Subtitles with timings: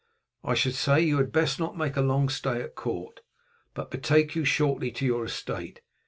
[0.43, 3.19] I should say you had best not make a long stay at court,
[3.75, 5.81] but betake you, shortly, to your estate.